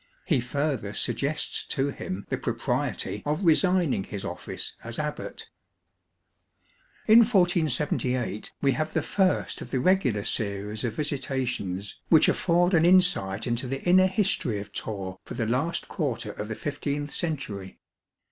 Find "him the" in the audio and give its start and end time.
1.89-2.37